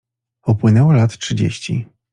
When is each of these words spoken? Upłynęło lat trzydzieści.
Upłynęło 0.45 0.93
lat 0.93 1.17
trzydzieści. 1.17 1.85